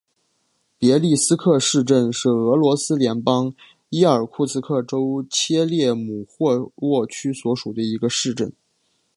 [0.79, 3.53] 别利斯克市镇是俄罗斯联邦
[3.91, 8.51] 伊尔库茨克州切列姆霍沃区所属的一个市镇。